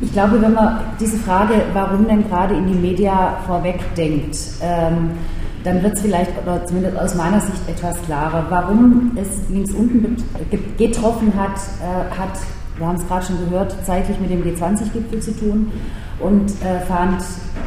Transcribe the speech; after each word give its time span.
Ich 0.00 0.12
glaube, 0.12 0.40
wenn 0.40 0.54
man 0.54 0.78
diese 1.00 1.16
Frage, 1.16 1.54
warum 1.72 2.06
denn 2.06 2.28
gerade 2.28 2.54
in 2.54 2.68
die 2.68 2.78
Media 2.78 3.36
vorweg 3.46 3.80
denkt, 3.96 4.36
ähm, 4.62 5.10
dann 5.64 5.82
wird 5.82 5.94
es 5.94 6.02
vielleicht, 6.02 6.30
oder 6.40 6.64
zumindest 6.64 6.96
aus 6.96 7.14
meiner 7.16 7.40
Sicht 7.40 7.68
etwas 7.68 8.00
klarer, 8.02 8.46
warum 8.48 9.16
es 9.16 9.26
links 9.50 9.72
unten 9.72 10.16
getroffen 10.78 11.32
hat, 11.36 11.58
äh, 11.82 12.16
hat, 12.16 12.38
wir 12.76 12.86
haben 12.86 12.94
es 12.94 13.08
gerade 13.08 13.26
schon 13.26 13.38
gehört, 13.44 13.74
zeitlich 13.84 14.20
mit 14.20 14.30
dem 14.30 14.44
G20-Gipfel 14.44 15.20
zu 15.20 15.36
tun 15.36 15.72
und 16.20 16.48
äh, 16.62 16.78
fand 16.86 17.20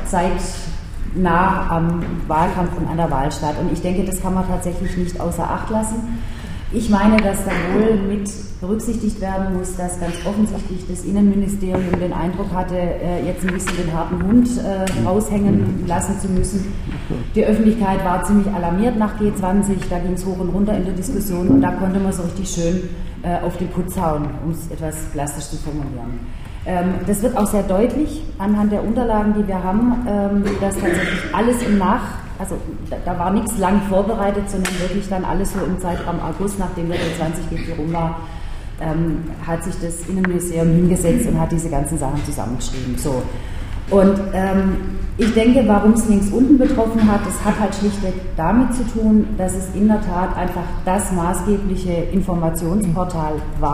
zeitnah 0.05 1.69
am 1.69 2.01
Wahlkampf 2.29 2.77
und 2.77 2.87
an 2.87 2.95
der 2.95 3.11
Wahl 3.11 3.29
statt. 3.29 3.55
Und 3.59 3.73
ich 3.73 3.81
denke, 3.81 4.05
das 4.05 4.21
kann 4.21 4.33
man 4.33 4.47
tatsächlich 4.47 4.95
nicht 4.95 5.19
außer 5.19 5.43
Acht 5.43 5.69
lassen. 5.69 6.17
Ich 6.73 6.89
meine, 6.89 7.17
dass 7.17 7.43
da 7.43 7.51
wohl 7.73 7.97
mit 8.07 8.29
berücksichtigt 8.61 9.19
werden 9.19 9.57
muss, 9.57 9.75
dass 9.75 9.99
ganz 9.99 10.15
offensichtlich 10.25 10.85
das 10.87 11.03
Innenministerium 11.03 11.99
den 11.99 12.13
Eindruck 12.13 12.53
hatte, 12.53 12.77
äh, 12.77 13.25
jetzt 13.25 13.43
ein 13.45 13.53
bisschen 13.53 13.75
den 13.75 13.93
harten 13.93 14.23
Hund 14.23 14.47
äh, 14.57 15.05
raushängen 15.05 15.83
lassen 15.85 16.17
zu 16.21 16.29
müssen. 16.29 16.71
Die 17.35 17.43
Öffentlichkeit 17.43 18.05
war 18.05 18.23
ziemlich 18.23 18.47
alarmiert 18.53 18.97
nach 18.97 19.19
G20, 19.19 19.89
da 19.89 19.99
ging 19.99 20.13
es 20.13 20.25
hoch 20.25 20.39
und 20.39 20.49
runter 20.49 20.77
in 20.77 20.85
der 20.85 20.93
Diskussion 20.93 21.49
und 21.49 21.61
da 21.61 21.71
konnte 21.71 21.99
man 21.99 22.13
so 22.13 22.23
richtig 22.23 22.49
schön 22.49 22.89
äh, 23.23 23.43
auf 23.45 23.57
den 23.57 23.67
Putz 23.67 23.99
hauen, 23.99 24.29
um 24.45 24.51
es 24.51 24.71
etwas 24.71 24.95
plastisch 25.11 25.49
zu 25.49 25.57
formulieren. 25.57 26.19
Ähm, 26.65 26.93
das 27.05 27.21
wird 27.21 27.35
auch 27.35 27.47
sehr 27.47 27.63
deutlich 27.63 28.21
anhand 28.37 28.71
der 28.71 28.83
Unterlagen, 28.83 29.33
die 29.37 29.45
wir 29.45 29.61
haben, 29.61 30.07
ähm, 30.07 30.43
dass 30.61 30.75
tatsächlich 30.75 31.19
alles 31.33 31.63
im 31.63 31.79
Nach 31.79 32.20
also 32.41 32.55
da, 32.89 32.97
da, 33.05 33.19
war 33.19 33.31
nichts 33.31 33.55
lang 33.59 33.81
vorbereitet, 33.87 34.49
sondern 34.49 34.73
wirklich 34.79 35.07
dann 35.07 35.23
alles 35.23 35.53
so 35.53 35.59
im 35.59 35.79
Zeitraum 35.79 36.19
August, 36.19 36.57
nachdem 36.57 36.89
der 36.89 36.97
G20-Gipfel 36.97 37.75
rum 37.75 37.93
war, 37.93 38.19
ähm, 38.81 39.19
hat 39.45 39.63
sich 39.63 39.75
das 39.79 40.07
Innenministerium 40.09 40.73
hingesetzt 40.73 41.27
und 41.27 41.39
hat 41.39 41.51
diese 41.51 41.69
ganzen 41.69 41.99
Sachen 41.99 42.25
zusammengeschrieben. 42.25 42.97
So. 42.97 43.21
Und 43.91 44.19
ähm, 44.33 44.77
ich 45.17 45.31
denke, 45.35 45.63
warum 45.67 45.91
es 45.91 46.07
links 46.07 46.29
unten 46.31 46.57
betroffen 46.57 47.11
hat, 47.11 47.21
das 47.27 47.45
hat 47.45 47.59
halt 47.59 47.75
schlichtweg 47.75 48.13
damit 48.35 48.73
zu 48.73 48.83
tun, 48.87 49.27
dass 49.37 49.53
es 49.53 49.75
in 49.75 49.87
der 49.87 50.01
Tat 50.01 50.35
einfach 50.35 50.63
das 50.83 51.11
maßgebliche 51.11 51.91
Informationsportal 52.11 53.33
war 53.59 53.73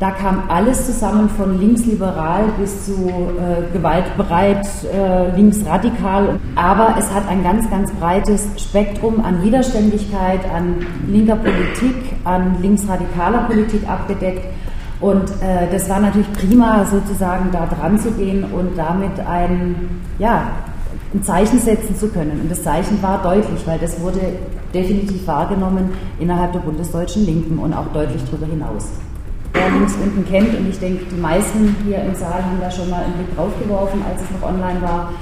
da 0.00 0.10
kam 0.10 0.44
alles 0.48 0.86
zusammen 0.86 1.28
von 1.28 1.60
linksliberal 1.60 2.44
bis 2.58 2.86
zu 2.86 2.92
äh, 3.10 3.70
gewaltbereit, 3.70 4.66
äh, 4.90 5.36
linksradikal. 5.36 6.40
Aber 6.56 6.94
es 6.98 7.12
hat 7.12 7.28
ein 7.28 7.42
ganz, 7.44 7.68
ganz 7.68 7.92
breites 7.92 8.48
Spektrum 8.56 9.22
an 9.22 9.42
Widerständigkeit, 9.44 10.40
an 10.54 10.86
linker 11.06 11.36
Politik, 11.36 11.94
an 12.24 12.56
linksradikaler 12.62 13.42
Politik 13.42 13.86
abgedeckt. 13.86 14.46
Und 15.02 15.30
äh, 15.42 15.70
das 15.70 15.86
war 15.90 16.00
natürlich 16.00 16.32
prima, 16.32 16.86
sozusagen 16.86 17.50
da 17.52 17.66
dran 17.66 17.98
zu 17.98 18.10
gehen 18.12 18.44
und 18.44 18.78
damit 18.78 19.20
ein, 19.28 20.00
ja, 20.18 20.44
ein 21.12 21.22
Zeichen 21.22 21.58
setzen 21.58 21.94
zu 21.94 22.08
können. 22.08 22.40
Und 22.40 22.50
das 22.50 22.62
Zeichen 22.62 23.02
war 23.02 23.22
deutlich, 23.22 23.66
weil 23.66 23.78
das 23.78 24.00
wurde 24.00 24.20
definitiv 24.72 25.26
wahrgenommen 25.26 25.90
innerhalb 26.18 26.52
der 26.54 26.60
bundesdeutschen 26.60 27.26
Linken 27.26 27.58
und 27.58 27.74
auch 27.74 27.88
deutlich 27.92 28.22
darüber 28.30 28.46
hinaus 28.46 28.88
wer 29.60 29.70
links 29.70 29.94
unten 30.02 30.24
kennt, 30.26 30.54
und 30.54 30.68
ich 30.68 30.78
denke, 30.78 31.04
die 31.04 31.20
meisten 31.20 31.76
hier 31.84 31.98
im 32.02 32.14
Saal 32.14 32.42
haben 32.42 32.58
da 32.60 32.70
schon 32.70 32.88
mal 32.88 33.04
einen 33.04 33.14
Blick 33.14 33.36
drauf 33.36 33.52
geworfen, 33.62 34.02
als 34.08 34.22
es 34.22 34.40
noch 34.40 34.48
online 34.48 34.80
war, 34.80 35.12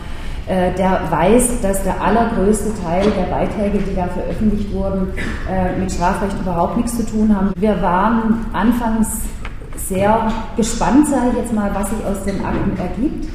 äh, 0.46 0.72
der 0.74 1.00
weiß, 1.10 1.60
dass 1.60 1.82
der 1.82 2.00
allergrößte 2.00 2.70
Teil 2.82 3.04
der 3.10 3.34
Beiträge, 3.34 3.78
die 3.78 3.94
da 3.94 4.06
veröffentlicht 4.06 4.72
wurden, 4.72 5.08
äh, 5.50 5.78
mit 5.78 5.92
Strafrecht 5.92 6.36
überhaupt 6.40 6.76
nichts 6.76 6.96
zu 6.96 7.06
tun 7.06 7.34
haben. 7.34 7.52
Wir 7.56 7.80
waren 7.82 8.46
anfangs 8.52 9.08
sehr 9.76 10.32
gespannt, 10.56 11.08
sage 11.08 11.30
ich 11.32 11.38
jetzt 11.38 11.52
mal, 11.52 11.70
was 11.74 11.90
sich 11.90 12.04
aus 12.04 12.24
den 12.24 12.44
Akten 12.44 12.78
ergibt. 12.78 13.28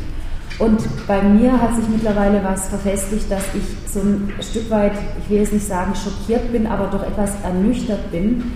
Und 0.59 0.81
bei 1.07 1.21
mir 1.21 1.59
hat 1.59 1.75
sich 1.75 1.87
mittlerweile 1.89 2.43
was 2.43 2.69
verfestigt, 2.69 3.29
dass 3.29 3.43
ich 3.55 3.91
so 3.91 4.01
ein 4.01 4.31
Stück 4.39 4.69
weit, 4.69 4.93
ich 5.19 5.29
will 5.29 5.39
jetzt 5.39 5.53
nicht 5.53 5.67
sagen 5.67 5.93
schockiert 5.95 6.51
bin, 6.51 6.67
aber 6.67 6.87
doch 6.87 7.01
etwas 7.01 7.31
ernüchtert 7.43 8.11
bin, 8.11 8.51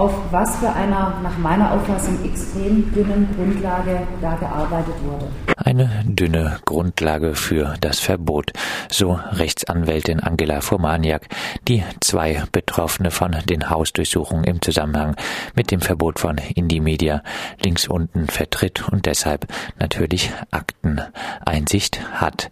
auf 0.00 0.14
was 0.30 0.56
für 0.56 0.72
einer 0.72 1.20
nach 1.22 1.36
meiner 1.36 1.72
Auffassung 1.72 2.24
extrem 2.24 2.90
dünnen 2.94 3.28
Grundlage 3.36 4.00
da 4.22 4.34
gearbeitet 4.36 4.94
wurde. 5.04 5.28
Eine 5.58 5.90
dünne 6.06 6.56
Grundlage 6.64 7.34
für 7.34 7.74
das 7.82 8.00
Verbot, 8.00 8.50
so 8.90 9.20
Rechtsanwältin 9.32 10.20
Angela 10.20 10.62
Furmaniak, 10.62 11.28
die 11.68 11.84
zwei 12.00 12.42
Betroffene 12.50 13.10
von 13.10 13.36
den 13.44 13.68
Hausdurchsuchungen 13.68 14.44
im 14.44 14.62
Zusammenhang 14.62 15.16
mit 15.54 15.70
dem 15.70 15.82
Verbot 15.82 16.18
von 16.18 16.38
Indie 16.54 16.80
Media 16.80 17.22
links 17.62 17.86
unten 17.86 18.26
vertritt 18.26 18.88
und 18.88 19.04
deshalb 19.04 19.48
natürlich 19.78 20.32
Akteneinsicht 20.50 22.00
hat. 22.14 22.50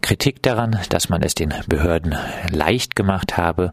Kritik 0.00 0.42
daran, 0.42 0.78
dass 0.88 1.10
man 1.10 1.22
es 1.22 1.34
den 1.34 1.52
Behörden 1.68 2.14
leicht 2.50 2.96
gemacht 2.96 3.36
habe, 3.36 3.72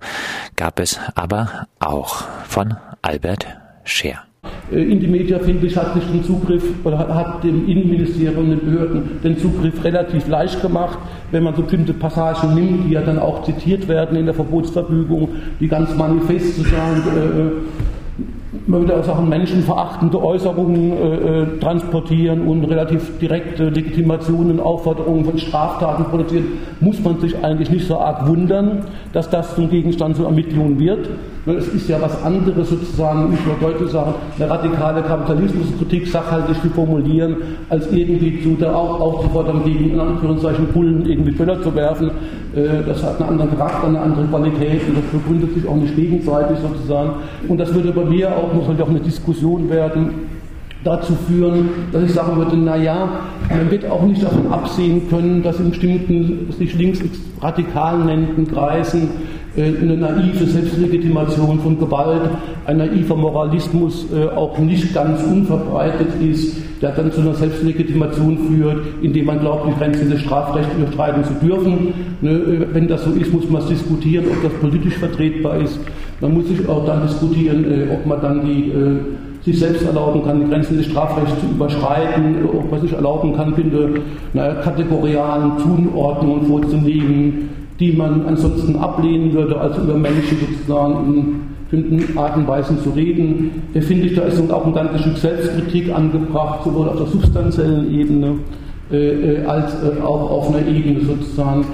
gab 0.57 0.81
es 0.81 0.99
aber 1.15 1.67
auch 1.79 2.25
von 2.49 2.75
Albert 3.03 3.45
Scher. 3.83 4.23
Äh, 4.71 4.81
Indimedia, 4.81 5.37
finde 5.39 5.67
ich, 5.67 5.75
hat 5.75 5.93
sich 5.93 6.05
den 6.05 6.23
Zugriff 6.23 6.63
oder 6.85 6.97
hat 6.97 7.43
dem 7.43 7.67
Innenministerium 7.67 8.49
den 8.49 8.59
Behörden 8.59 9.19
den 9.21 9.37
Zugriff 9.37 9.83
relativ 9.83 10.25
leicht 10.29 10.61
gemacht, 10.61 10.97
wenn 11.31 11.43
man 11.43 11.53
so 11.53 11.63
bestimmte 11.63 11.93
Passagen 11.93 12.55
nimmt, 12.55 12.85
die 12.85 12.93
ja 12.93 13.01
dann 13.01 13.19
auch 13.19 13.43
zitiert 13.43 13.89
werden 13.89 14.17
in 14.17 14.25
der 14.25 14.33
Verbotsverfügung, 14.33 15.29
die 15.59 15.67
ganz 15.67 15.93
manifest 15.95 16.55
sozusagen 16.55 17.01
äh, 17.01 17.92
immer 18.67 18.81
wieder 18.81 19.03
Sachen 19.03 19.29
menschenverachtende 19.29 20.21
Äußerungen 20.21 20.91
äh, 20.91 21.15
äh, 21.41 21.59
transportieren 21.59 22.47
und 22.47 22.63
relativ 22.65 23.17
direkte 23.19 23.69
Legitimationen, 23.69 24.59
Aufforderungen 24.59 25.25
von 25.25 25.37
Straftaten 25.37 26.05
produzieren, 26.05 26.45
muss 26.79 26.99
man 27.03 27.19
sich 27.19 27.43
eigentlich 27.43 27.69
nicht 27.69 27.87
so 27.87 27.97
arg 27.97 28.27
wundern, 28.27 28.85
dass 29.11 29.29
das 29.29 29.55
zum 29.55 29.69
Gegenstand 29.69 30.15
zur 30.15 30.27
Ermittlungen 30.27 30.79
wird. 30.79 31.09
Es 31.45 31.67
ist 31.67 31.89
ja 31.89 32.01
was 32.01 32.23
anderes 32.23 32.69
sozusagen, 32.69 33.31
nicht 33.31 33.45
nur 33.45 33.55
deutlich 33.59 33.89
sagen, 33.89 34.13
eine 34.39 34.49
radikale 34.49 35.01
Kapitalismuskritik 35.01 36.07
sachhaltig 36.07 36.61
zu 36.61 36.69
formulieren, 36.69 37.35
als 37.69 37.91
irgendwie 37.91 38.41
zu 38.41 38.55
der 38.55 38.73
auch 38.73 38.99
aufzufordern, 38.99 39.61
gegen 39.65 39.91
in 39.91 39.99
Anführungszeichen 39.99 40.67
Bullen 40.67 41.05
irgendwie 41.05 41.31
Böller 41.31 41.61
zu 41.61 41.75
werfen. 41.75 42.11
Äh, 42.55 42.83
das 42.87 43.03
hat 43.03 43.19
einen 43.19 43.31
anderen 43.31 43.57
Charakter, 43.57 43.87
eine 43.87 43.99
andere 43.99 44.25
Qualität 44.27 44.87
und 44.87 44.97
das 44.97 45.05
begründet 45.11 45.53
sich 45.53 45.67
auch 45.67 45.75
nicht 45.75 45.95
gegenseitig 45.95 46.57
sozusagen. 46.59 47.11
Und 47.49 47.59
das 47.59 47.73
würde 47.73 47.91
bei 47.91 48.05
mir 48.05 48.29
auch, 48.29 48.42
muss 48.53 48.67
halt 48.67 48.81
auch 48.81 48.89
eine 48.89 48.99
Diskussion 48.99 49.69
werden, 49.69 50.09
dazu 50.83 51.13
führen, 51.27 51.69
dass 51.91 52.03
ich 52.03 52.11
sagen 52.11 52.35
würde, 52.37 52.57
naja, 52.57 53.07
man 53.49 53.71
wird 53.71 53.89
auch 53.89 54.03
nicht 54.03 54.23
davon 54.23 54.51
absehen 54.51 55.09
können, 55.09 55.41
dass 55.41 55.59
in 55.59 55.69
bestimmten 55.69 56.51
sich 56.51 56.75
linksradikal 56.75 57.99
nennenden 57.99 58.47
Kreisen 58.47 59.09
äh, 59.55 59.63
eine 59.81 59.97
naive 59.97 60.45
Selbstlegitimation 60.45 61.59
von 61.59 61.79
Gewalt, 61.79 62.29
ein 62.65 62.77
naiver 62.77 63.15
Moralismus 63.15 64.05
äh, 64.13 64.25
auch 64.35 64.57
nicht 64.57 64.93
ganz 64.93 65.23
unverbreitet 65.23 66.09
ist, 66.21 66.57
der 66.81 66.91
dann 66.91 67.11
zu 67.11 67.21
einer 67.21 67.33
Selbstlegitimation 67.33 68.37
führt, 68.49 68.81
indem 69.01 69.25
man 69.25 69.39
glaubt, 69.39 69.67
die 69.69 69.79
Grenzen 69.79 70.09
des 70.09 70.21
Strafrechts 70.21 70.75
überschreiten 70.75 71.23
zu 71.23 71.33
dürfen. 71.45 71.93
Ne, 72.21 72.31
äh, 72.31 72.67
wenn 72.73 72.87
das 72.87 73.03
so 73.05 73.11
ist, 73.11 73.31
muss 73.31 73.49
man 73.49 73.61
es 73.61 73.69
diskutieren, 73.69 74.25
ob 74.29 74.43
das 74.43 74.53
politisch 74.59 74.95
vertretbar 74.95 75.61
ist. 75.61 75.79
Man 76.23 76.33
muss 76.33 76.47
sich 76.47 76.67
auch 76.67 76.85
dann 76.85 77.03
diskutieren, 77.03 77.65
ob 77.93 78.05
man 78.05 78.21
dann 78.21 78.45
die 78.45 78.71
sich 79.43 79.59
selbst 79.59 79.85
erlauben 79.85 80.23
kann, 80.23 80.39
die 80.39 80.49
Grenzen 80.49 80.77
des 80.77 80.85
Strafrechts 80.85 81.39
zu 81.41 81.47
überschreiten, 81.47 82.37
ob 82.45 82.71
man 82.71 82.81
sich 82.81 82.93
erlauben 82.93 83.35
kann, 83.35 83.53
finde, 83.53 83.89
naja, 84.33 84.55
kategorialen 84.55 85.57
Tunordnungen 85.57 86.45
vorzunehmen, 86.45 87.49
die 87.79 87.91
man 87.91 88.25
ansonsten 88.25 88.77
ablehnen 88.77 89.33
würde, 89.33 89.59
also 89.59 89.81
über 89.81 89.95
Menschen 89.95 90.37
sozusagen 90.39 91.13
in 91.13 91.53
bestimmten 91.69 92.17
Arten 92.17 92.41
und 92.41 92.47
Weisen 92.47 92.79
zu 92.79 92.91
reden. 92.91 93.63
Da 93.73 93.81
finde 93.81 94.05
ich, 94.05 94.15
da 94.15 94.23
ist 94.23 94.51
auch 94.51 94.65
ein 94.65 94.73
ganzes 94.73 95.01
Stück 95.01 95.17
Selbstkritik 95.17 95.93
angebracht, 95.93 96.63
sowohl 96.63 96.87
auf 96.87 96.97
der 96.97 97.07
substanziellen 97.07 97.93
Ebene 97.93 98.35
äh, 98.91 99.41
äh 99.41 99.45
als 99.45 99.73
äh, 99.83 100.01
auch 100.01 100.29
auf 100.29 100.49
einer 100.49 100.65
Ebene 100.67 101.01
sozusagen, 101.01 101.61
äh, 101.61 101.65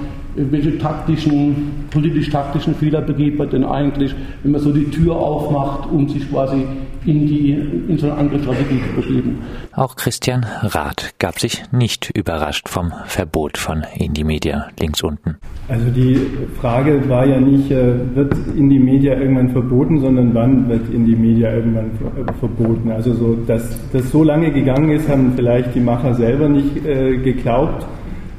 welche 0.50 0.78
taktischen, 0.78 1.86
politisch-taktischen 1.90 2.74
Fehler 2.74 3.00
begeht 3.00 3.38
man 3.38 3.50
denn 3.50 3.64
eigentlich, 3.64 4.14
wenn 4.42 4.52
man 4.52 4.60
so 4.60 4.72
die 4.72 4.90
Tür 4.90 5.16
aufmacht, 5.16 5.90
um 5.90 6.08
sich 6.08 6.28
quasi 6.30 6.64
in, 7.06 7.26
die, 7.26 7.52
in 7.88 7.98
so 7.98 8.06
eine 8.06 8.16
andere 8.16 8.40
Strategie 8.40 8.80
zu 8.82 9.00
begeben. 9.00 9.38
Auch 9.72 9.96
Christian 9.96 10.44
Rath 10.62 11.14
gab 11.18 11.38
sich 11.38 11.62
nicht 11.72 12.10
überrascht 12.14 12.68
vom 12.68 12.92
Verbot 13.06 13.56
von 13.56 13.84
Indie 13.96 14.24
Media 14.24 14.68
links 14.78 15.02
unten. 15.02 15.36
Also 15.68 15.86
die 15.90 16.20
Frage 16.60 17.08
war 17.08 17.26
ja 17.26 17.40
nicht, 17.40 17.70
äh, 17.70 17.94
wird 18.14 18.34
Indie 18.56 18.78
Media 18.78 19.14
irgendwann 19.14 19.50
verboten, 19.50 20.00
sondern 20.00 20.34
wann 20.34 20.68
wird 20.68 20.92
Indie 20.92 21.16
Media 21.16 21.52
irgendwann 21.54 21.90
verboten. 22.38 22.90
Also 22.90 23.14
so, 23.14 23.34
dass 23.46 23.78
das 23.92 24.10
so 24.10 24.22
lange 24.22 24.50
gegangen 24.52 24.90
ist, 24.90 25.08
haben 25.08 25.32
vielleicht 25.34 25.74
die 25.74 25.80
Macher 25.80 26.14
selber 26.14 26.48
nicht 26.48 26.84
äh, 26.84 27.16
geglaubt. 27.18 27.86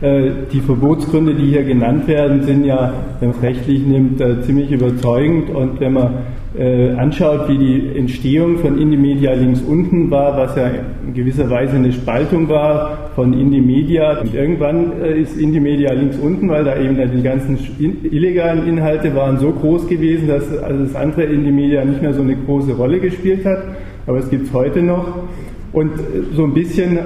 Äh, 0.01 0.31
die 0.51 0.61
Verbotsgründe, 0.61 1.35
die 1.35 1.45
hier 1.45 1.63
genannt 1.63 2.07
werden, 2.07 2.41
sind 2.41 2.65
ja, 2.65 2.91
wenn 3.19 3.29
man 3.29 3.37
es 3.37 3.43
rechtlich 3.43 3.85
nimmt, 3.85 4.19
äh, 4.19 4.41
ziemlich 4.41 4.71
überzeugend. 4.71 5.51
Und 5.51 5.79
wenn 5.79 5.93
man 5.93 6.13
äh, 6.57 6.89
anschaut, 6.93 7.47
wie 7.47 7.57
die 7.59 7.97
Entstehung 7.97 8.57
von 8.57 8.79
Indie-Media 8.79 9.33
links 9.33 9.61
unten 9.61 10.09
war, 10.09 10.35
was 10.37 10.55
ja 10.55 10.71
in 11.05 11.13
gewisser 11.13 11.49
Weise 11.51 11.75
eine 11.75 11.93
Spaltung 11.93 12.49
war 12.49 13.11
von 13.13 13.31
Indie-Media. 13.33 14.21
Und 14.21 14.33
irgendwann 14.33 14.91
ist 15.01 15.37
Indie-Media 15.37 15.93
links 15.93 16.17
unten, 16.17 16.49
weil 16.49 16.63
da 16.63 16.79
eben 16.79 16.97
die 17.15 17.21
ganzen 17.21 17.59
illegalen 17.79 18.67
Inhalte 18.67 19.15
waren 19.15 19.37
so 19.37 19.51
groß 19.51 19.87
gewesen, 19.87 20.27
dass 20.27 20.57
also 20.57 20.83
das 20.83 20.95
andere 20.95 21.25
Indie-Media 21.25 21.85
nicht 21.85 22.01
mehr 22.01 22.13
so 22.13 22.23
eine 22.23 22.35
große 22.35 22.73
Rolle 22.73 22.99
gespielt 22.99 23.45
hat. 23.45 23.59
Aber 24.07 24.17
es 24.17 24.29
gibt 24.31 24.47
es 24.47 24.53
heute 24.53 24.81
noch. 24.81 25.05
Und 25.73 25.91
so 26.35 26.43
ein 26.43 26.53
bisschen 26.53 26.97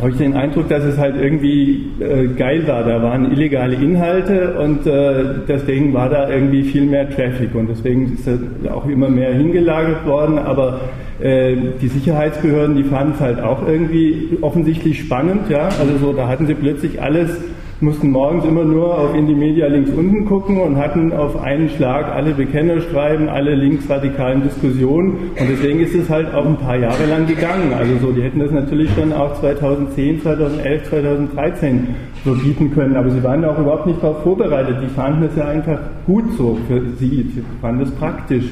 habe 0.00 0.10
ich 0.10 0.16
den 0.16 0.34
Eindruck, 0.34 0.68
dass 0.68 0.84
es 0.84 0.98
halt 0.98 1.16
irgendwie 1.16 1.90
äh, 2.00 2.28
geil 2.28 2.66
war. 2.66 2.84
Da 2.84 3.02
waren 3.02 3.30
illegale 3.30 3.74
Inhalte 3.74 4.58
und 4.58 4.86
äh, 4.86 5.24
deswegen 5.46 5.92
war 5.92 6.08
da 6.08 6.28
irgendwie 6.28 6.62
viel 6.62 6.86
mehr 6.86 7.08
Traffic 7.10 7.54
und 7.54 7.68
deswegen 7.68 8.14
ist 8.14 8.26
er 8.26 8.74
auch 8.74 8.86
immer 8.86 9.08
mehr 9.08 9.34
hingelagert 9.34 10.06
worden. 10.06 10.38
Aber 10.38 10.80
die 11.22 11.88
Sicherheitsbehörden, 11.88 12.76
die 12.76 12.84
fanden 12.84 13.12
es 13.14 13.20
halt 13.20 13.40
auch 13.40 13.66
irgendwie 13.66 14.38
offensichtlich 14.40 15.00
spannend. 15.00 15.50
Ja, 15.50 15.68
also 15.68 15.98
so, 16.00 16.12
da 16.12 16.28
hatten 16.28 16.46
sie 16.46 16.54
plötzlich 16.54 17.02
alles 17.02 17.36
mussten 17.82 18.10
morgens 18.10 18.44
immer 18.44 18.64
nur 18.64 18.98
auf 18.98 19.14
Indie-Media 19.14 19.66
links 19.68 19.90
unten 19.90 20.26
gucken 20.26 20.60
und 20.60 20.76
hatten 20.76 21.12
auf 21.12 21.40
einen 21.40 21.70
Schlag 21.70 22.14
alle 22.14 22.32
Bekennerschreiben, 22.34 23.28
alle 23.28 23.54
linksradikalen 23.54 24.42
Diskussionen 24.42 25.30
und 25.38 25.48
deswegen 25.48 25.80
ist 25.80 25.94
es 25.94 26.10
halt 26.10 26.34
auch 26.34 26.44
ein 26.44 26.58
paar 26.58 26.76
Jahre 26.76 27.06
lang 27.06 27.26
gegangen. 27.26 27.72
Also 27.72 27.96
so, 27.98 28.12
die 28.12 28.22
hätten 28.22 28.40
das 28.40 28.50
natürlich 28.50 28.90
schon 28.94 29.12
auch 29.12 29.34
2010, 29.40 30.20
2011, 30.20 30.90
2013 30.90 31.88
so 32.22 32.34
bieten 32.34 32.70
können, 32.74 32.96
aber 32.96 33.10
sie 33.10 33.22
waren 33.22 33.44
auch 33.46 33.58
überhaupt 33.58 33.86
nicht 33.86 34.02
darauf 34.02 34.22
vorbereitet. 34.22 34.76
Die 34.82 34.88
fanden 34.88 35.24
es 35.24 35.36
ja 35.36 35.46
einfach 35.46 35.78
gut 36.06 36.24
so 36.36 36.58
für 36.68 36.82
sie, 36.98 37.30
sie 37.34 37.42
fanden 37.62 37.82
es 37.82 37.90
praktisch. 37.92 38.44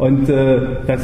Und 0.00 0.30
äh, 0.30 0.60
dass 0.86 1.02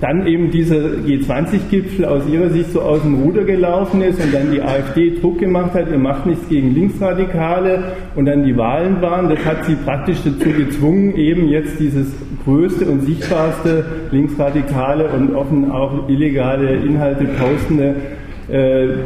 dann 0.00 0.26
eben 0.26 0.50
dieser 0.50 0.76
G20-Gipfel 0.76 2.06
aus 2.06 2.22
ihrer 2.26 2.48
Sicht 2.48 2.72
so 2.72 2.80
aus 2.80 3.02
dem 3.02 3.22
Ruder 3.22 3.44
gelaufen 3.44 4.00
ist 4.00 4.18
und 4.18 4.32
dann 4.32 4.50
die 4.50 4.62
AfD 4.62 5.20
Druck 5.20 5.40
gemacht 5.40 5.74
hat, 5.74 5.90
ihr 5.90 5.98
macht 5.98 6.24
nichts 6.24 6.48
gegen 6.48 6.74
Linksradikale 6.74 7.82
und 8.16 8.24
dann 8.24 8.42
die 8.42 8.56
Wahlen 8.56 9.02
waren, 9.02 9.28
das 9.28 9.44
hat 9.44 9.66
sie 9.66 9.74
praktisch 9.74 10.18
dazu 10.24 10.48
gezwungen, 10.56 11.16
eben 11.16 11.48
jetzt 11.48 11.78
dieses 11.78 12.14
größte 12.44 12.86
und 12.86 13.02
sichtbarste 13.02 13.84
linksradikale 14.10 15.10
und 15.10 15.34
offen 15.34 15.70
auch 15.70 16.08
illegale 16.08 16.76
Inhalte 16.76 17.26
postende 17.26 17.94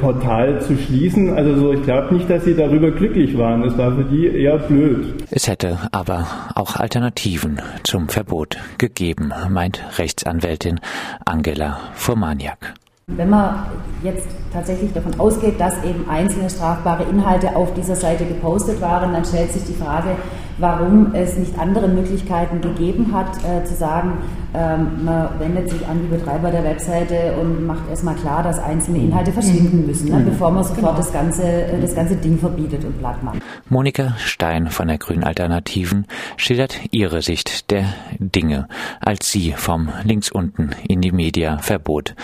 Portal 0.00 0.60
zu 0.62 0.76
schließen. 0.76 1.34
Also 1.34 1.56
so, 1.56 1.72
ich 1.72 1.82
glaube 1.82 2.14
nicht, 2.14 2.28
dass 2.30 2.44
sie 2.44 2.54
darüber 2.54 2.90
glücklich 2.90 3.36
waren. 3.36 3.62
Es 3.64 3.76
war 3.76 3.94
für 3.94 4.04
die 4.04 4.26
eher 4.26 4.58
blöd. 4.58 5.24
Es 5.30 5.48
hätte 5.48 5.78
aber 5.92 6.26
auch 6.54 6.76
Alternativen 6.76 7.60
zum 7.82 8.08
Verbot 8.08 8.56
gegeben, 8.78 9.32
meint 9.50 9.82
Rechtsanwältin 9.98 10.80
Angela 11.24 11.78
Furmaniak. 11.94 12.74
Wenn 13.06 13.28
man 13.28 13.66
jetzt 14.02 14.26
tatsächlich 14.50 14.90
davon 14.94 15.20
ausgeht, 15.20 15.60
dass 15.60 15.74
eben 15.84 16.08
einzelne 16.08 16.48
strafbare 16.48 17.04
Inhalte 17.04 17.54
auf 17.54 17.74
dieser 17.74 17.96
Seite 17.96 18.24
gepostet 18.24 18.80
waren, 18.80 19.12
dann 19.12 19.26
stellt 19.26 19.52
sich 19.52 19.64
die 19.64 19.74
Frage, 19.74 20.16
warum 20.58 21.14
es 21.14 21.36
nicht 21.36 21.58
andere 21.58 21.88
Möglichkeiten 21.88 22.60
gegeben 22.60 23.12
hat, 23.12 23.36
äh, 23.44 23.64
zu 23.64 23.74
sagen, 23.74 24.18
ähm, 24.54 25.04
man 25.04 25.28
wendet 25.40 25.70
sich 25.70 25.86
an 25.86 26.00
die 26.02 26.06
Betreiber 26.06 26.50
der 26.50 26.62
Webseite 26.64 27.34
und 27.40 27.66
macht 27.66 27.88
erstmal 27.90 28.14
klar, 28.14 28.42
dass 28.42 28.58
einzelne 28.58 28.98
Inhalte 28.98 29.32
verschwinden 29.32 29.80
mhm. 29.80 29.86
müssen, 29.86 30.10
ne, 30.10 30.18
mhm. 30.18 30.26
bevor 30.26 30.50
man 30.50 30.62
sofort 30.62 30.80
genau. 30.80 30.96
das, 30.96 31.12
ganze, 31.12 31.42
äh, 31.42 31.80
das 31.80 31.94
ganze 31.94 32.16
Ding 32.16 32.38
verbietet 32.38 32.84
und 32.84 32.98
platt 32.98 33.22
macht. 33.22 33.38
Monika 33.68 34.14
Stein 34.18 34.68
von 34.68 34.88
der 34.88 34.98
Grünen 34.98 35.24
Alternativen 35.24 36.06
schildert 36.36 36.80
ihre 36.92 37.22
Sicht 37.22 37.70
der 37.70 37.86
Dinge, 38.18 38.68
als 39.00 39.30
sie 39.30 39.52
vom 39.56 39.88
links 40.04 40.30
unten 40.30 40.70
in 40.86 41.00
die 41.00 41.12
Media 41.12 41.58
Verbot 41.58 42.14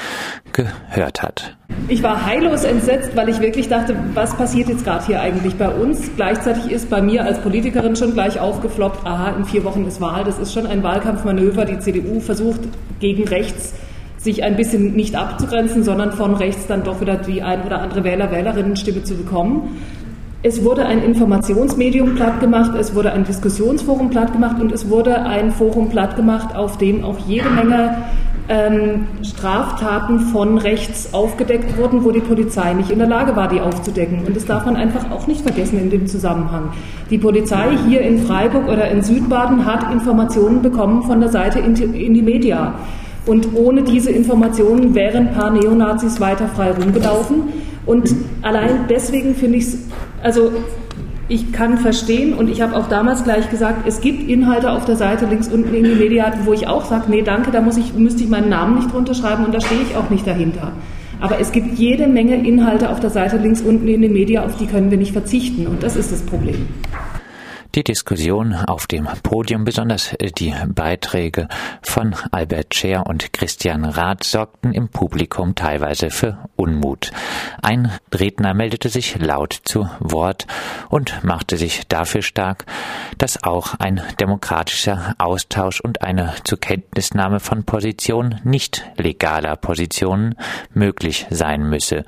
gehört 0.53 1.23
hat. 1.23 1.57
Ich 1.89 2.03
war 2.03 2.25
heillos 2.25 2.65
entsetzt, 2.65 3.17
weil 3.17 3.29
ich 3.29 3.41
wirklich 3.41 3.69
dachte, 3.69 3.97
was 4.15 4.37
passiert 4.37 4.69
jetzt 4.69 4.85
gerade 4.85 5.07
hier 5.07 5.21
eigentlich 5.21 5.57
bei 5.57 5.69
uns? 5.69 6.11
Gleichzeitig 6.17 6.71
ist 6.71 6.91
bei 6.91 7.01
mir 7.01 7.25
als 7.25 7.41
Politikerin 7.41 7.97
schon 7.97 8.15
gleich 8.21 8.39
aufgefloppt, 8.39 9.07
aha, 9.07 9.31
in 9.31 9.47
vier 9.47 9.65
Wochen 9.65 9.87
ist 9.87 9.99
Wahl, 10.03 10.25
das 10.25 10.39
ist 10.39 10.53
schon 10.53 10.67
ein 10.67 10.83
Wahlkampfmanöver. 10.83 11.65
Die 11.65 11.79
CDU 11.79 12.21
versucht 12.21 12.61
gegen 12.99 13.27
rechts 13.27 13.73
sich 14.19 14.45
ein 14.45 14.57
bisschen 14.57 14.95
nicht 14.95 15.17
abzugrenzen, 15.17 15.85
sondern 15.85 16.13
von 16.13 16.35
rechts 16.35 16.67
dann 16.67 16.85
doch 16.85 17.01
wieder 17.01 17.17
die 17.17 17.41
ein 17.41 17.63
oder 17.63 17.81
andere 17.81 18.05
Wähler, 18.05 18.31
Wählerinnenstimme 18.31 19.05
zu 19.05 19.15
bekommen. 19.15 19.81
Es 20.43 20.63
wurde 20.63 20.85
ein 20.85 21.03
Informationsmedium 21.03 22.15
plattgemacht, 22.15 22.75
es 22.75 22.95
wurde 22.95 23.11
ein 23.13 23.25
Diskussionsforum 23.25 24.11
plattgemacht 24.11 24.61
und 24.61 24.71
es 24.71 24.91
wurde 24.91 25.23
ein 25.23 25.51
Forum 25.51 25.89
plattgemacht, 25.89 26.55
auf 26.55 26.77
dem 26.77 27.03
auch 27.03 27.17
jede 27.27 27.49
Menge 27.49 28.03
ähm, 28.49 29.07
Straftaten 29.23 30.21
von 30.21 30.59
rechts 30.59 31.13
aufgedeckt 31.13 31.77
wurden, 31.77 32.05
wo 32.05 32.11
die 32.11 32.21
Polizei 32.21 32.73
nicht 32.75 32.91
in 32.91 32.99
der 32.99 33.09
Lage 33.09 33.37
war, 33.37 33.49
die 33.49 33.61
aufzudecken. 33.61 34.25
Und 34.27 34.37
das 34.37 34.45
darf 34.45 34.67
man 34.67 34.77
einfach 34.77 35.11
auch 35.11 35.27
nicht 35.27 35.43
vergessen 35.43 35.79
in 35.79 35.91
dem 35.91 36.07
Zusammenhang. 36.07 36.71
Die 37.11 37.19
Polizei 37.19 37.77
hier 37.87 38.01
in 38.01 38.19
Freiburg 38.19 38.69
oder 38.69 38.91
in 38.91 39.03
Südbaden 39.03 39.65
hat 39.67 39.93
Informationen 39.93 40.63
bekommen 40.63 41.03
von 41.03 41.21
der 41.21 41.29
Seite 41.29 41.61
in 41.61 41.75
die 42.15 42.23
Media. 42.23 42.75
Und 43.27 43.55
ohne 43.55 43.83
diese 43.83 44.11
Informationen 44.11 44.95
wären 44.95 45.29
ein 45.29 45.35
paar 45.35 45.51
Neonazis 45.51 46.21
weiter 46.21 46.49
frei 46.49 46.73
rumgelaufen. 46.73 47.45
Und 47.87 48.15
allein 48.43 48.87
deswegen 48.89 49.35
finde 49.35 49.59
ich 49.59 49.65
es, 49.65 49.79
also 50.23 50.51
ich 51.31 51.53
kann 51.53 51.79
verstehen 51.79 52.35
und 52.35 52.51
ich 52.51 52.61
habe 52.61 52.77
auch 52.77 52.89
damals 52.89 53.23
gleich 53.23 53.49
gesagt, 53.51 53.87
es 53.87 54.01
gibt 54.01 54.29
Inhalte 54.29 54.73
auf 54.73 54.85
der 54.85 54.97
Seite 54.97 55.27
links 55.27 55.47
unten 55.47 55.73
in 55.75 55.85
die 55.85 55.95
Media, 55.95 56.33
wo 56.45 56.53
ich 56.53 56.67
auch 56.67 56.85
sage, 56.85 57.05
nee, 57.09 57.23
danke, 57.23 57.53
da 57.53 57.61
muss 57.61 57.77
ich, 57.77 57.95
müsste 57.95 58.25
ich 58.25 58.29
meinen 58.29 58.49
Namen 58.49 58.77
nicht 58.77 58.93
drunter 58.93 59.15
schreiben 59.15 59.45
und 59.45 59.55
da 59.55 59.61
stehe 59.61 59.81
ich 59.81 59.97
auch 59.97 60.11
nicht 60.11 60.27
dahinter. 60.27 60.73
Aber 61.21 61.39
es 61.39 61.53
gibt 61.53 61.79
jede 61.79 62.09
Menge 62.09 62.35
Inhalte 62.45 62.91
auf 62.91 62.99
der 62.99 63.11
Seite 63.11 63.37
links 63.37 63.61
unten 63.61 63.87
in 63.87 64.03
den 64.03 64.13
Media, 64.13 64.45
auf 64.45 64.57
die 64.57 64.67
können 64.67 64.91
wir 64.91 64.99
nicht 64.99 65.13
verzichten 65.13 65.69
und 65.69 65.85
das 65.85 65.95
ist 65.95 66.11
das 66.11 66.23
Problem. 66.23 66.67
Die 67.77 67.85
Diskussion 67.85 68.53
auf 68.53 68.89
dem 68.89 69.07
Podium, 69.23 69.65
besonders 69.65 70.13
die 70.39 70.53
Beiträge 70.67 71.47
von 71.83 72.17
Albert 72.33 72.75
Scher 72.75 73.07
und 73.07 73.33
Christian 73.33 73.85
Rath 73.85 74.25
sorgten 74.25 74.73
im 74.73 74.89
Publikum 74.89 75.55
teilweise 75.55 76.11
für 76.11 76.49
Unmut. 76.57 77.13
Ein 77.63 77.93
Redner 78.13 78.55
meldete 78.55 78.89
sich 78.89 79.21
laut 79.21 79.57
zu 79.63 79.89
Wort 80.01 80.49
und 80.89 81.23
machte 81.23 81.57
sich 81.57 81.87
dafür 81.87 82.23
stark, 82.23 82.67
dass 83.19 83.45
auch 83.45 83.75
ein 83.79 84.03
demokratischer 84.19 85.15
Austausch 85.19 85.81
und 85.81 86.03
eine 86.03 86.35
Zukenntnisnahme 86.43 87.39
von 87.39 87.63
Positionen 87.63 88.41
nicht 88.43 88.85
legaler 88.97 89.55
Positionen 89.55 90.35
möglich 90.75 91.29
sein 91.31 91.69
müsse 91.69 92.05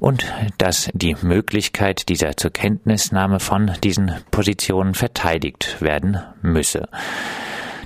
und 0.00 0.32
dass 0.58 0.90
die 0.94 1.16
Möglichkeit 1.22 2.08
dieser 2.08 2.36
Zurkenntnisnahme 2.36 3.40
von 3.40 3.72
diesen 3.82 4.12
Positionen 4.30 4.94
verteidigt 4.94 5.80
werden 5.80 6.20
müsse. 6.42 6.88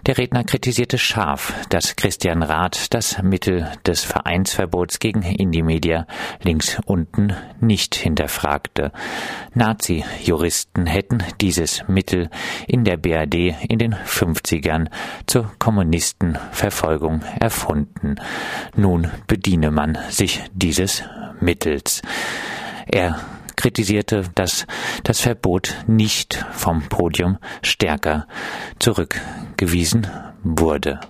Der 0.07 0.17
Redner 0.17 0.45
kritisierte 0.45 0.97
scharf, 0.97 1.53
dass 1.69 1.95
Christian 1.95 2.43
Rath 2.43 2.95
das 2.95 3.23
Mittel 3.23 3.71
des 3.87 4.03
Vereinsverbots 4.03 4.99
gegen 4.99 5.23
Indie-Media 5.23 6.07
links 6.43 6.79
unten 6.87 7.35
nicht 7.61 7.95
hinterfragte. 7.95 8.93
Nazi-Juristen 9.55 10.87
hätten 10.87 11.23
dieses 11.41 11.87
Mittel 11.87 12.31
in 12.67 12.85
der 12.85 12.97
BRD 12.97 13.55
in 13.69 13.79
den 13.79 13.95
50ern 13.95 14.89
zur 15.27 15.53
Kommunistenverfolgung 15.59 17.23
erfunden. 17.39 18.17
Nun 18.77 19.11
bediene 19.27 19.71
man 19.71 19.99
sich 20.09 20.43
dieses 20.55 21.03
Mittels. 21.41 22.03
Er 22.87 23.21
kritisierte, 23.61 24.25
dass 24.35 24.67
das 25.05 25.21
Verbot 25.21 25.77
nicht 25.87 26.45
vom 26.53 26.83
Podium 26.89 27.39
stärker 27.63 28.27
zurückgewiesen 28.79 30.07
wurde. 30.43 31.01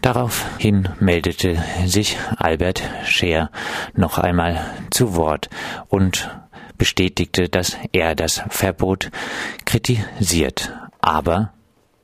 Daraufhin 0.00 0.88
meldete 0.98 1.62
sich 1.86 2.18
Albert 2.36 2.82
Scheer 3.04 3.50
noch 3.94 4.18
einmal 4.18 4.60
zu 4.90 5.14
Wort 5.14 5.48
und 5.88 6.28
bestätigte, 6.76 7.48
dass 7.48 7.76
er 7.92 8.16
das 8.16 8.42
Verbot 8.48 9.12
kritisiert. 9.64 10.72
Aber 11.00 11.50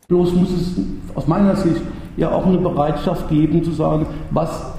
bloß 0.07 0.33
muss 0.35 0.51
es 0.51 0.77
aus 1.17 1.27
meiner 1.27 1.57
Sicht 1.57 1.81
ja 2.17 2.31
auch 2.31 2.47
eine 2.47 2.59
Bereitschaft 2.59 3.29
geben 3.29 3.65
zu 3.65 3.73
sagen, 3.73 4.07
was 4.31 4.79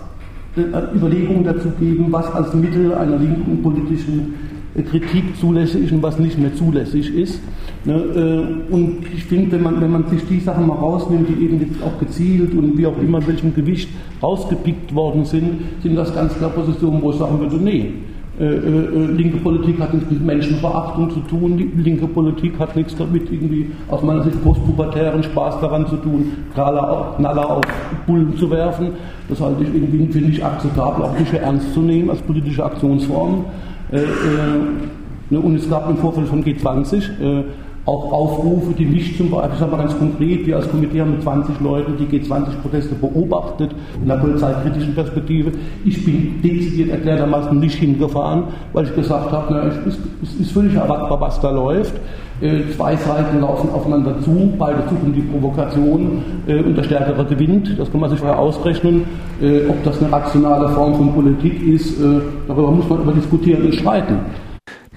äh, 0.56 0.62
Überlegungen 0.96 1.44
dazu 1.44 1.70
geben, 1.72 2.12
was 2.12 2.32
als 2.34 2.54
Mittel 2.54 2.94
einer 2.96 3.18
linken 3.18 3.62
politischen 3.62 4.49
Kritik 4.76 5.38
zulässig 5.40 5.86
ist 5.86 5.92
und 5.92 6.04
was 6.04 6.20
nicht 6.20 6.38
mehr 6.38 6.54
zulässig 6.56 7.14
ist. 7.14 7.42
Ne, 7.86 7.94
äh, 7.94 8.74
und 8.74 8.98
ich 9.14 9.24
finde, 9.24 9.54
wenn 9.54 9.64
man, 9.64 9.82
wenn 9.82 9.92
man 9.92 10.08
sich 10.08 10.22
die 10.30 10.40
Sachen 10.40 10.68
mal 10.68 10.76
rausnimmt, 10.76 11.28
die 11.30 11.44
eben 11.44 11.60
jetzt 11.60 11.82
auch 11.82 12.00
gezielt 12.00 12.54
und 12.54 12.78
wie 12.78 12.86
auch 12.86 12.98
immer, 13.02 13.26
welchem 13.28 13.54
Gewicht 13.54 13.90
rausgepickt 14.22 14.94
worden 14.94 15.26
sind, 15.26 15.62
sind 15.82 15.96
das 15.96 16.14
ganz 16.14 16.34
klar 16.36 16.50
Positionen, 16.52 17.02
wo 17.02 17.12
ich 17.12 17.18
sagen 17.18 17.40
würde, 17.40 17.58
nee, 17.58 17.94
Äh, 18.40 18.46
äh, 18.46 19.06
linke 19.18 19.38
Politik 19.40 19.82
hat 19.82 19.94
nichts 19.94 20.10
mit 20.10 20.26
Menschenverachtung 20.26 21.10
zu 21.10 21.20
tun, 21.22 21.72
linke 21.76 22.08
Politik 22.08 22.58
hat 22.58 22.74
nichts 22.74 22.96
damit 22.96 23.30
irgendwie 23.30 23.70
aus 23.90 24.02
meiner 24.02 24.24
Sicht 24.24 24.42
postpubertären 24.42 25.22
Spaß 25.24 25.60
daran 25.60 25.86
zu 25.88 25.98
tun, 25.98 26.32
Knaller 26.54 27.50
auf 27.50 27.66
Bullen 28.08 28.38
zu 28.38 28.50
werfen. 28.50 28.92
Das 29.28 29.42
halte 29.42 29.64
ich 29.64 29.76
irgendwie, 29.76 30.08
finde 30.08 30.32
ich, 30.32 30.46
akzeptabel, 30.46 31.04
auch 31.04 31.20
nicht 31.20 31.34
ernst 31.34 31.74
zu 31.74 31.82
nehmen 31.82 32.10
als 32.10 32.22
politische 32.22 32.64
Aktionsform. 32.64 33.44
uh, 33.92 34.99
und 35.38 35.56
es 35.56 35.70
gab 35.70 35.90
im 35.90 35.98
Vorfeld 35.98 36.28
von 36.28 36.44
G20 36.44 37.46
auch 37.90 38.12
Aufrufe, 38.12 38.74
die 38.78 38.86
nicht 38.86 39.18
zum 39.18 39.32
Beispiel, 39.32 39.54
ich 39.54 39.60
sage 39.60 39.72
mal 39.72 39.78
ganz 39.78 39.98
konkret, 39.98 40.46
wir 40.46 40.58
als 40.58 40.70
Komitee 40.70 41.02
haben 41.02 41.12
mit 41.12 41.24
20 41.24 41.60
Leuten 41.60 41.94
die 41.98 42.06
G20-Proteste 42.06 42.96
beobachtet, 42.96 43.72
in 44.00 44.08
der 44.08 44.16
polizeikritischen 44.16 44.94
Perspektive. 44.94 45.52
Ich 45.86 46.06
bin 46.06 46.40
dezidiert 46.44 46.90
erklärtermaßen 46.90 47.60
nicht 47.60 47.76
hingefahren, 47.76 48.44
weil 48.74 48.86
ich 48.86 48.96
gesagt 48.96 49.32
habe, 49.32 49.46
na, 49.50 49.68
es 49.68 49.96
ist, 50.22 50.40
ist 50.40 50.52
völlig 50.52 50.76
erwartbar, 50.76 51.20
was 51.20 51.40
da 51.40 51.50
läuft. 51.50 51.94
Äh, 52.42 52.62
zwei 52.76 52.96
Seiten 52.96 53.42
laufen 53.42 53.70
aufeinander 53.72 54.22
zu, 54.22 54.54
beide 54.58 54.84
suchen 54.90 55.14
die 55.14 55.22
Provokation 55.22 56.22
äh, 56.48 56.62
und 56.62 56.78
der 56.78 56.84
Stärkere 56.84 57.26
gewinnt. 57.26 57.78
Das 57.78 57.92
kann 57.92 58.00
man 58.00 58.10
sich 58.10 58.20
vorher 58.20 58.40
ausrechnen. 58.40 59.04
Äh, 59.42 59.68
ob 59.68 59.84
das 59.84 60.02
eine 60.02 60.12
rationale 60.12 60.70
Form 60.70 60.96
von 60.96 61.14
Politik 61.14 61.62
ist, 61.68 62.00
äh, 62.00 62.22
darüber 62.48 62.72
muss 62.72 62.88
man 62.88 63.02
über 63.02 63.12
diskutieren 63.14 63.66
und 63.66 63.76
streiten. 63.76 64.20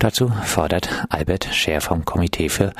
Dazu 0.02 0.32
fordert 0.42 1.06
Albert 1.10 1.44
Scher 1.52 1.80
vom 1.80 2.04
Komitee 2.04 2.48
für 2.48 2.72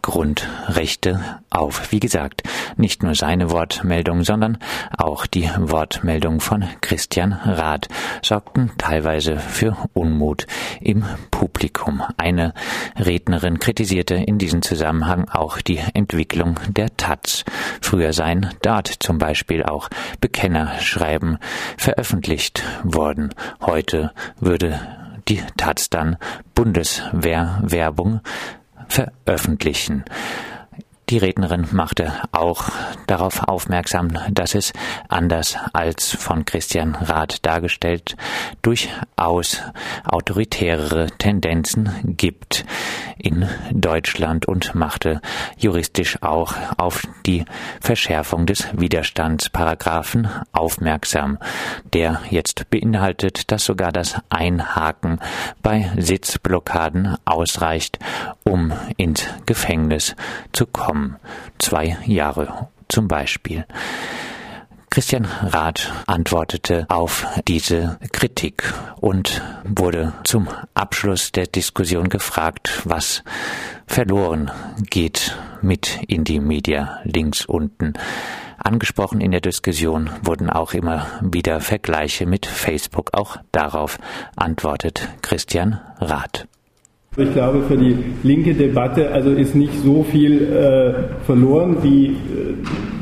Grundrechte 0.00 1.20
auf. 1.50 1.92
Wie 1.92 2.00
gesagt, 2.00 2.42
nicht 2.78 3.02
nur 3.02 3.14
seine 3.14 3.50
Wortmeldung, 3.50 4.24
sondern 4.24 4.56
auch 4.96 5.26
die 5.26 5.50
Wortmeldung 5.58 6.40
von 6.40 6.64
Christian 6.80 7.34
Rath 7.34 7.88
sorgten 8.22 8.72
teilweise 8.78 9.36
für 9.36 9.76
Unmut 9.92 10.46
im 10.80 11.04
Publikum. 11.30 12.02
Eine 12.16 12.54
Rednerin 12.96 13.58
kritisierte 13.58 14.14
in 14.14 14.38
diesem 14.38 14.62
Zusammenhang 14.62 15.28
auch 15.28 15.60
die 15.60 15.82
Entwicklung 15.92 16.60
der 16.68 16.96
Taz. 16.96 17.44
Früher 17.82 18.14
seien 18.14 18.48
dort 18.62 18.86
zum 18.88 19.18
Beispiel 19.18 19.64
auch 19.64 19.90
Bekennerschreiben 20.22 21.36
veröffentlicht 21.76 22.62
worden. 22.84 23.34
Heute 23.60 24.12
würde 24.40 24.80
die 25.30 25.42
Taz 25.56 25.88
dann 25.88 26.16
Bundeswehrwerbung 26.54 28.20
veröffentlichen. 28.88 30.04
Die 31.10 31.18
Rednerin 31.18 31.66
machte 31.72 32.12
auch 32.30 32.68
darauf 33.08 33.48
aufmerksam, 33.48 34.16
dass 34.30 34.54
es 34.54 34.72
anders 35.08 35.56
als 35.72 36.14
von 36.14 36.44
Christian 36.44 36.94
Rath 36.94 37.44
dargestellt 37.44 38.16
durchaus 38.62 39.60
autoritärere 40.04 41.08
Tendenzen 41.18 42.14
gibt 42.16 42.64
in 43.18 43.48
Deutschland 43.72 44.46
und 44.46 44.76
machte 44.76 45.20
juristisch 45.58 46.22
auch 46.22 46.54
auf 46.78 47.02
die 47.26 47.44
Verschärfung 47.80 48.46
des 48.46 48.68
Widerstandsparagraphen 48.72 50.28
aufmerksam, 50.52 51.38
der 51.92 52.20
jetzt 52.30 52.70
beinhaltet, 52.70 53.50
dass 53.50 53.64
sogar 53.64 53.90
das 53.90 54.14
Einhaken 54.30 55.18
bei 55.60 55.90
Sitzblockaden 55.98 57.16
ausreicht, 57.24 57.98
um 58.44 58.72
ins 58.96 59.26
Gefängnis 59.44 60.14
zu 60.52 60.66
kommen 60.66 60.99
bekommen. 61.00 61.16
Zwei 61.58 61.96
Jahre 62.06 62.68
zum 62.88 63.08
Beispiel. 63.08 63.64
Christian 64.90 65.24
Rath 65.24 65.92
antwortete 66.08 66.86
auf 66.88 67.24
diese 67.46 67.98
Kritik 68.10 68.64
und 69.00 69.40
wurde 69.62 70.14
zum 70.24 70.48
Abschluss 70.74 71.30
der 71.30 71.46
Diskussion 71.46 72.08
gefragt, 72.08 72.82
was 72.84 73.22
verloren 73.86 74.50
geht 74.90 75.38
mit 75.62 76.00
Indie 76.08 76.40
Media 76.40 76.98
links 77.04 77.44
unten. 77.46 77.92
Angesprochen 78.58 79.20
in 79.20 79.30
der 79.30 79.40
Diskussion 79.40 80.10
wurden 80.22 80.50
auch 80.50 80.74
immer 80.74 81.06
wieder 81.20 81.60
Vergleiche 81.60 82.26
mit 82.26 82.44
Facebook. 82.44 83.10
Auch 83.12 83.36
darauf 83.52 83.98
antwortet 84.34 85.08
Christian 85.22 85.80
Rath. 86.00 86.48
Ich 87.16 87.32
glaube, 87.32 87.62
für 87.66 87.76
die 87.76 87.96
linke 88.22 88.54
Debatte 88.54 89.10
also 89.10 89.30
ist 89.30 89.56
nicht 89.56 89.74
so 89.82 90.04
viel 90.04 90.42
äh, 90.42 91.24
verloren, 91.24 91.78
wie, 91.82 92.06
äh, 92.06 92.14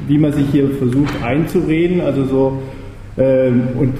wie 0.06 0.16
man 0.16 0.32
sich 0.32 0.46
hier 0.50 0.70
versucht 0.70 1.22
einzureden. 1.22 2.00
Also 2.00 2.24
so 2.24 2.62
ähm, 3.18 3.68
und 3.78 3.98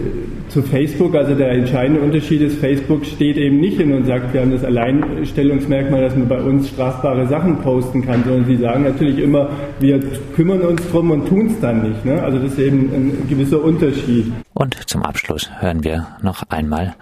zu 0.48 0.62
Facebook, 0.62 1.14
also 1.14 1.34
der 1.34 1.50
entscheidende 1.50 2.00
Unterschied 2.00 2.40
ist, 2.40 2.58
Facebook 2.58 3.04
steht 3.04 3.36
eben 3.36 3.60
nicht 3.60 3.76
hin 3.76 3.92
und 3.92 4.06
sagt, 4.06 4.32
wir 4.32 4.40
haben 4.40 4.50
das 4.50 4.64
Alleinstellungsmerkmal, 4.64 6.00
dass 6.00 6.16
man 6.16 6.26
bei 6.26 6.40
uns 6.40 6.70
strafbare 6.70 7.26
Sachen 7.26 7.58
posten 7.58 8.06
kann, 8.06 8.24
sondern 8.24 8.46
sie 8.46 8.56
sagen 8.56 8.84
natürlich 8.84 9.18
immer, 9.18 9.50
wir 9.78 10.00
kümmern 10.34 10.62
uns 10.62 10.88
drum 10.90 11.10
und 11.10 11.28
tun 11.28 11.48
es 11.48 11.60
dann 11.60 11.86
nicht. 11.86 12.02
Ne? 12.06 12.22
Also 12.22 12.38
das 12.38 12.52
ist 12.52 12.60
eben 12.60 12.90
ein 12.94 13.28
gewisser 13.28 13.62
Unterschied. 13.62 14.32
Und 14.54 14.74
zum 14.88 15.02
Abschluss 15.02 15.50
hören 15.60 15.84
wir 15.84 16.06
noch 16.22 16.44
einmal 16.48 16.94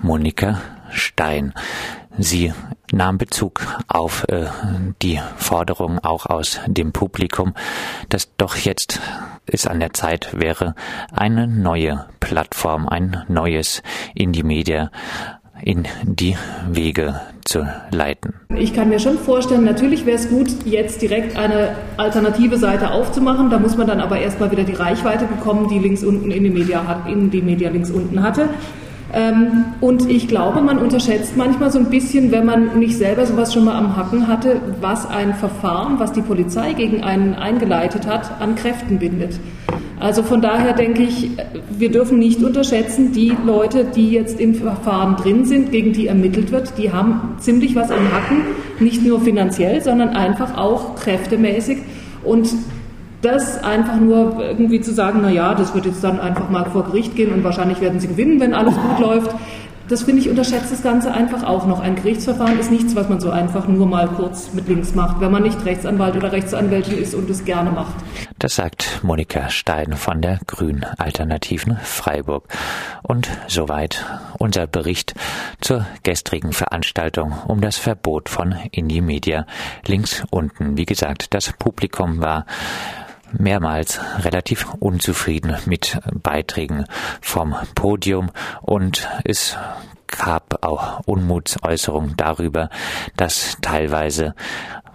Monika 0.00 0.60
Stein. 0.90 1.52
Sie 2.18 2.52
nahm 2.92 3.18
Bezug 3.18 3.60
auf 3.88 4.24
äh, 4.28 4.46
die 5.02 5.20
Forderung 5.36 5.98
auch 5.98 6.26
aus 6.26 6.60
dem 6.66 6.92
Publikum, 6.92 7.54
dass 8.08 8.34
doch 8.36 8.56
jetzt 8.56 9.00
es 9.46 9.66
an 9.66 9.80
der 9.80 9.92
Zeit 9.92 10.28
wäre, 10.32 10.74
eine 11.12 11.46
neue 11.46 12.06
Plattform, 12.20 12.88
ein 12.88 13.24
neues 13.28 13.82
Indie-Media 14.14 14.90
in 15.62 15.86
die 16.02 16.36
Wege 16.68 17.20
zu 17.44 17.66
leiten. 17.90 18.34
Ich 18.56 18.74
kann 18.74 18.88
mir 18.88 18.98
schon 18.98 19.18
vorstellen, 19.18 19.64
natürlich 19.64 20.06
wäre 20.06 20.16
es 20.16 20.28
gut, 20.28 20.48
jetzt 20.64 21.02
direkt 21.02 21.36
eine 21.36 21.76
alternative 21.96 22.58
Seite 22.58 22.90
aufzumachen. 22.90 23.50
Da 23.50 23.58
muss 23.58 23.76
man 23.76 23.86
dann 23.86 24.00
aber 24.00 24.18
erstmal 24.18 24.50
wieder 24.50 24.64
die 24.64 24.74
Reichweite 24.74 25.26
bekommen, 25.26 25.68
die 25.68 25.78
links 25.78 26.02
unten 26.02 26.30
in 26.30 26.44
die 26.44 26.50
Media 26.50 27.04
in 27.08 27.30
die 27.30 27.42
Media 27.42 27.70
links 27.70 27.90
unten 27.90 28.22
hatte. 28.22 28.48
Ähm, 29.14 29.66
und 29.80 30.10
ich 30.10 30.26
glaube, 30.26 30.60
man 30.60 30.78
unterschätzt 30.78 31.36
manchmal 31.36 31.70
so 31.70 31.78
ein 31.78 31.88
bisschen, 31.88 32.32
wenn 32.32 32.44
man 32.44 32.78
nicht 32.80 32.96
selber 32.96 33.24
sowas 33.26 33.54
schon 33.54 33.64
mal 33.64 33.76
am 33.76 33.96
Hacken 33.96 34.26
hatte, 34.26 34.60
was 34.80 35.06
ein 35.06 35.34
Verfahren, 35.34 36.00
was 36.00 36.12
die 36.12 36.20
Polizei 36.20 36.72
gegen 36.72 37.04
einen 37.04 37.34
eingeleitet 37.34 38.08
hat, 38.08 38.40
an 38.40 38.56
Kräften 38.56 38.98
bindet. 38.98 39.38
Also 40.00 40.24
von 40.24 40.42
daher 40.42 40.72
denke 40.72 41.04
ich, 41.04 41.30
wir 41.70 41.92
dürfen 41.92 42.18
nicht 42.18 42.42
unterschätzen, 42.42 43.12
die 43.12 43.36
Leute, 43.46 43.84
die 43.84 44.10
jetzt 44.10 44.40
im 44.40 44.56
Verfahren 44.56 45.14
drin 45.14 45.44
sind, 45.44 45.70
gegen 45.70 45.92
die 45.92 46.08
ermittelt 46.08 46.50
wird, 46.50 46.76
die 46.76 46.92
haben 46.92 47.36
ziemlich 47.38 47.76
was 47.76 47.92
am 47.92 48.12
Hacken, 48.12 48.42
nicht 48.80 49.04
nur 49.04 49.20
finanziell, 49.20 49.80
sondern 49.80 50.10
einfach 50.10 50.58
auch 50.58 50.96
kräftemäßig. 50.96 51.78
Und 52.24 52.48
das 53.24 53.62
einfach 53.62 53.98
nur 53.98 54.40
irgendwie 54.40 54.80
zu 54.80 54.92
sagen, 54.92 55.20
na 55.22 55.30
ja, 55.30 55.54
das 55.54 55.74
wird 55.74 55.86
jetzt 55.86 56.04
dann 56.04 56.20
einfach 56.20 56.50
mal 56.50 56.64
vor 56.66 56.84
Gericht 56.84 57.16
gehen 57.16 57.32
und 57.32 57.42
wahrscheinlich 57.42 57.80
werden 57.80 58.00
sie 58.00 58.08
gewinnen, 58.08 58.40
wenn 58.40 58.54
alles 58.54 58.74
gut 58.74 58.98
läuft. 58.98 59.34
Das 59.86 60.04
finde 60.04 60.22
ich 60.22 60.30
unterschätzt 60.30 60.72
das 60.72 60.82
Ganze 60.82 61.12
einfach 61.12 61.42
auch 61.42 61.66
noch. 61.66 61.80
Ein 61.80 61.94
Gerichtsverfahren 61.94 62.58
ist 62.58 62.70
nichts, 62.70 62.96
was 62.96 63.10
man 63.10 63.20
so 63.20 63.30
einfach 63.30 63.68
nur 63.68 63.86
mal 63.86 64.08
kurz 64.08 64.54
mit 64.54 64.66
links 64.66 64.94
macht, 64.94 65.20
wenn 65.20 65.30
man 65.30 65.42
nicht 65.42 65.62
Rechtsanwalt 65.66 66.16
oder 66.16 66.32
Rechtsanwältin 66.32 66.96
ist 66.96 67.14
und 67.14 67.28
es 67.28 67.44
gerne 67.44 67.70
macht. 67.70 67.92
Das 68.38 68.56
sagt 68.56 69.00
Monika 69.02 69.50
Stein 69.50 69.92
von 69.92 70.22
der 70.22 70.40
Grünen 70.46 70.86
Alternativen 70.96 71.76
Freiburg. 71.82 72.48
Und 73.02 73.28
soweit 73.46 74.06
unser 74.38 74.66
Bericht 74.66 75.14
zur 75.60 75.84
gestrigen 76.02 76.54
Veranstaltung 76.54 77.34
um 77.46 77.60
das 77.60 77.76
Verbot 77.76 78.30
von 78.30 78.54
Indie 78.70 79.02
Media 79.02 79.46
links 79.86 80.24
unten. 80.30 80.78
Wie 80.78 80.86
gesagt, 80.86 81.34
das 81.34 81.52
Publikum 81.52 82.22
war 82.22 82.46
mehrmals 83.38 84.00
relativ 84.20 84.72
unzufrieden 84.80 85.56
mit 85.66 85.98
Beiträgen 86.12 86.84
vom 87.20 87.54
Podium 87.74 88.30
und 88.62 89.08
es 89.24 89.56
gab 90.06 90.64
auch 90.64 91.00
Unmutsäußerungen 91.06 92.16
darüber, 92.16 92.70
dass 93.16 93.56
teilweise 93.60 94.34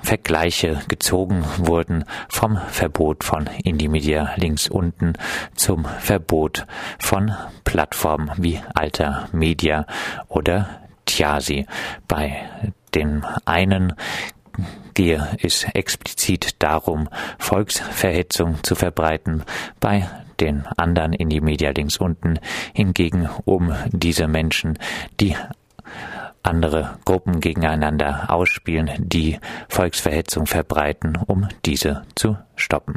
Vergleiche 0.02 0.82
gezogen 0.88 1.44
wurden 1.58 2.06
vom 2.30 2.58
Verbot 2.70 3.24
von 3.24 3.50
Indie 3.64 3.90
Media 3.90 4.32
links 4.38 4.68
unten 4.70 5.14
zum 5.56 5.86
Verbot 5.86 6.66
von 7.00 7.34
Plattformen 7.66 8.32
wie 8.38 8.62
Alter 8.74 9.28
Media 9.34 9.86
oder 10.28 10.70
Tiasi. 11.06 11.66
Bei 12.08 12.50
dem 12.96 13.26
einen 13.46 13.94
gehe 14.94 15.38
es 15.42 15.66
explizit 15.74 16.62
darum, 16.62 17.10
Volksverhetzung 17.38 18.64
zu 18.64 18.76
verbreiten. 18.76 19.44
Bei 19.80 20.08
den 20.40 20.66
anderen 20.78 21.14
in 21.14 21.30
die 21.30 21.42
Media 21.42 21.72
links 21.72 21.98
unten 21.98 22.40
hingegen 22.74 23.30
um 23.46 23.74
diese 23.92 24.28
Menschen, 24.28 24.80
die 25.20 25.36
andere 26.44 26.98
Gruppen 27.06 27.40
gegeneinander 27.42 28.26
ausspielen, 28.30 28.90
die 28.98 29.40
Volksverhetzung 29.68 30.46
verbreiten, 30.46 31.18
um 31.28 31.48
diese 31.66 32.04
zu 32.16 32.38
stoppen. 32.56 32.96